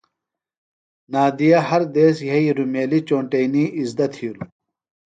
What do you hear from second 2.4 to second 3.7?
رُمیلیۡ چونٹئینی